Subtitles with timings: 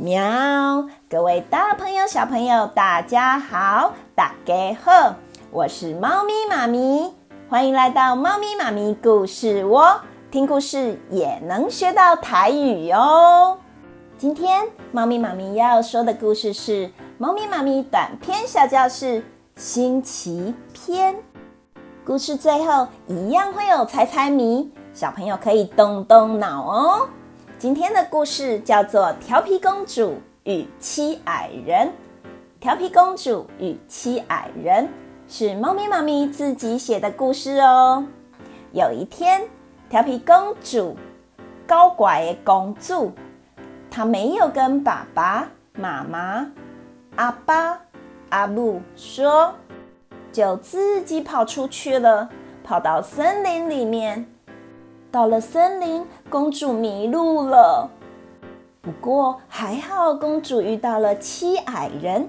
[0.00, 0.86] 喵！
[1.10, 5.16] 各位大朋友小朋友，大家好，大家好，
[5.50, 7.12] 我是猫咪妈咪，
[7.50, 10.00] 欢迎来到猫咪妈咪故事窝，
[10.30, 13.58] 听故事也能学到台语哦。
[14.16, 16.86] 今天猫咪妈咪要说的故事是
[17.18, 19.20] 《猫咪妈咪短篇小教室》
[19.56, 21.16] 星期篇。
[22.06, 27.08] 故事最后一样会有猜猜谜，小朋友可以动动脑哦。
[27.58, 31.88] 今天的故事叫做《调皮公主与七矮人》。
[32.60, 34.88] 调皮公主与七矮人
[35.26, 38.06] 是猫咪妈咪自己写的故事哦。
[38.70, 39.42] 有一天，
[39.90, 40.96] 调皮公主
[41.66, 43.12] 高乖的公主，
[43.90, 46.46] 她没有跟爸爸妈妈、
[47.16, 47.80] 阿爸、
[48.28, 49.52] 阿母说。
[50.30, 52.28] 就自己跑出去了，
[52.62, 54.24] 跑到森林里面。
[55.10, 57.90] 到了森林，公主迷路了。
[58.80, 62.28] 不过还好，公主遇到了七矮人。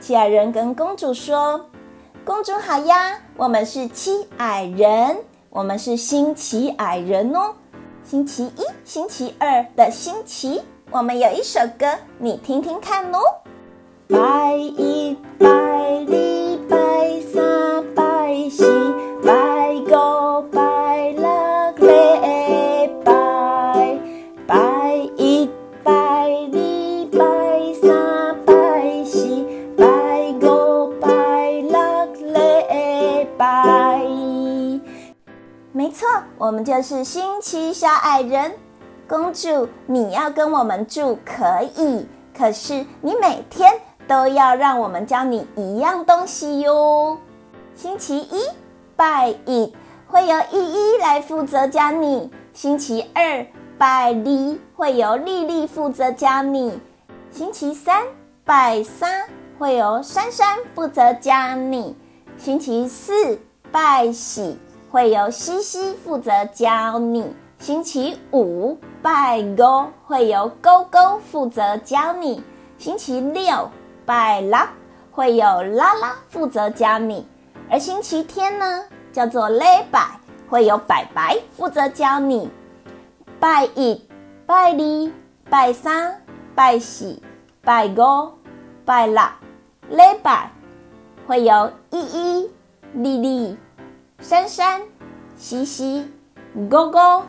[0.00, 1.66] 七矮人跟公主说
[2.24, 5.18] ：“公主好呀，我们是七矮人，
[5.50, 7.54] 我们是星期矮人哦。
[8.02, 11.86] 星期一、星期二的星期，我们有一首歌，
[12.18, 13.18] 你听听看哦。
[14.08, 15.46] 拜一拜
[36.74, 38.52] 这是星期小矮人，
[39.06, 42.04] 公主，你要跟我们住可以，
[42.36, 43.72] 可是你每天
[44.08, 47.16] 都要让我们教你一样东西哟。
[47.76, 48.42] 星期一
[48.96, 49.72] 拜一
[50.08, 53.46] 会由依依来负责教你，星期二
[53.78, 56.80] 拜二会由丽丽负责教你，
[57.30, 58.02] 星期三
[58.44, 59.28] 拜三
[59.60, 61.96] 会由珊珊负责教你，
[62.36, 63.38] 星期四
[63.70, 64.58] 拜喜。
[64.94, 72.40] 会由西西负责教你，星期五拜五会由勾勾负责教你，
[72.78, 73.68] 星期六
[74.06, 74.56] 拜六
[75.10, 77.26] 会有拉拉负责教你，
[77.68, 82.48] 而星期天呢，叫做礼拜，会有拜拜负责教你。
[83.40, 84.00] 拜一、
[84.46, 85.12] 拜二、
[85.50, 86.22] 拜三、
[86.54, 87.20] 拜四、
[87.62, 88.30] 拜五、
[88.84, 89.20] 拜六，
[89.88, 90.52] 礼拜
[91.26, 92.50] 会有依依、
[92.92, 93.58] 丽丽。
[94.20, 94.80] 珊珊、
[95.36, 96.10] 西西、
[96.70, 97.22] 勾勾、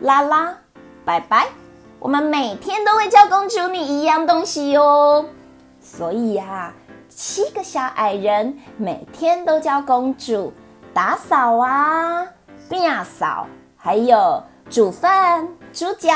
[0.00, 0.56] 拉拉、
[1.04, 1.46] 白白，
[1.98, 5.24] 我们每天都会教公主你一样东西哟。
[5.80, 6.74] 所以呀，
[7.08, 10.52] 七个小矮人每天都教公主
[10.92, 12.26] 打扫啊、
[12.68, 13.46] 打扫，
[13.76, 16.12] 还有煮饭、煮脚，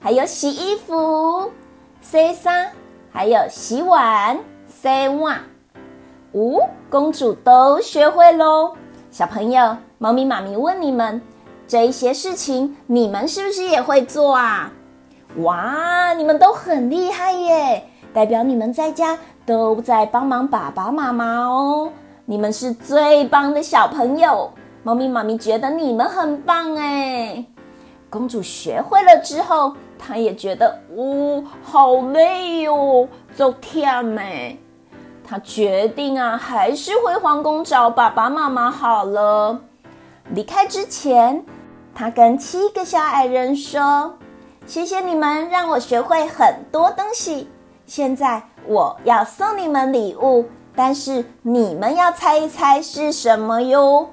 [0.00, 1.52] 还有洗衣服、
[2.00, 2.72] 洗衫，
[3.12, 5.40] 还有洗碗、洗碗。
[6.32, 8.76] 哦，公主都学会喽。
[9.12, 11.20] 小朋友，猫咪妈咪问你们：
[11.68, 14.72] 这一些事情，你们是不是也会做啊？
[15.36, 17.84] 哇，你们都很厉害耶！
[18.14, 21.92] 代表你们在家都在帮忙爸爸妈妈哦。
[22.24, 24.50] 你们是最棒的小朋友，
[24.82, 27.44] 猫咪妈咪觉得你们很棒哎。
[28.08, 34.58] 公主学会了之后，她也觉得，哦，好累哟，走天没。
[35.32, 39.58] 他决定啊，还是回皇宫找爸爸妈妈好了。
[40.34, 41.42] 离开之前，
[41.94, 44.18] 他跟七个小矮人说
[44.68, 47.50] ：“谢谢你们，让我学会很多东西。
[47.86, 50.44] 现在我要送你们礼物，
[50.76, 54.10] 但是你们要猜一猜是什么哟。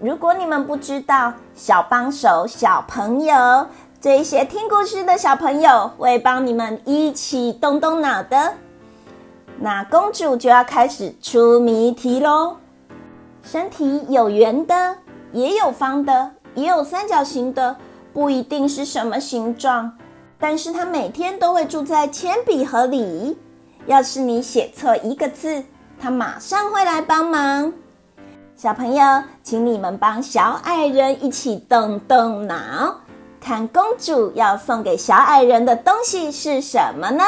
[0.00, 3.66] 如果你们不知道，小帮手、小朋友，
[4.00, 8.54] 这些听故事的小朋友会帮你们一起动动脑的。”
[9.58, 12.56] 那公主就要开始出谜题喽。
[13.42, 14.96] 身体有圆的，
[15.32, 17.76] 也有方的，也有三角形的，
[18.12, 19.92] 不一定是什么形状。
[20.38, 23.38] 但是她每天都会住在铅笔盒里。
[23.86, 25.64] 要是你写错一个字，
[25.98, 27.72] 她马上会来帮忙。
[28.56, 33.00] 小朋友，请你们帮小矮人一起动动脑，
[33.40, 37.24] 看公主要送给小矮人的东西是什么呢？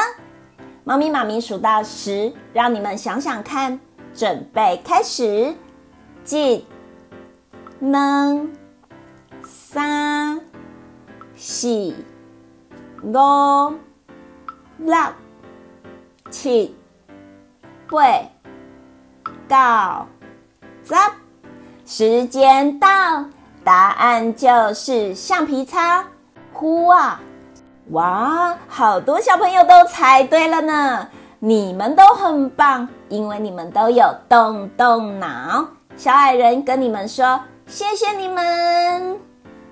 [0.89, 3.79] 猫咪妈咪数到十，让你们想想看。
[4.11, 5.53] 准备开始，
[6.27, 6.65] 一、
[7.79, 8.47] 二、
[9.43, 10.41] 三、
[11.35, 11.93] 四、
[13.03, 13.13] 五、
[14.79, 14.97] 六、
[16.31, 16.75] 七、
[19.47, 20.07] 八、
[20.85, 20.95] 九、十。
[21.85, 23.25] 时间到，
[23.63, 26.03] 答案就是橡皮擦。
[26.51, 27.21] 呼啊！
[27.91, 31.07] 哇，好多小朋友都猜对了呢！
[31.39, 35.65] 你们都很棒，因为你们都有动动脑。
[35.97, 39.19] 小矮人跟你们说，谢谢你们。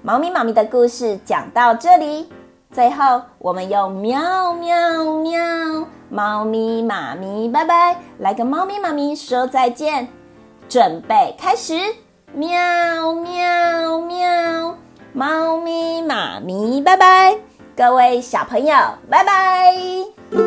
[0.02, 2.28] 猫咪妈咪的故事讲到这里，
[2.72, 4.76] 最后我们用喵喵
[5.22, 10.08] 喵，猫咪妈咪拜拜，来跟猫咪妈咪说再见，
[10.68, 11.78] 准备开始，
[12.34, 14.76] 喵喵喵，
[15.14, 17.38] 猫咪妈咪拜拜，
[17.78, 18.76] 各位小朋友
[19.08, 20.47] 拜拜。